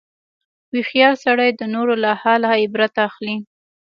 هوښیار 0.71 1.13
سړی 1.25 1.49
د 1.55 1.61
نورو 1.73 1.93
له 2.03 2.11
حاله 2.21 2.49
عبرت 2.63 2.93
اخلي. 3.07 3.35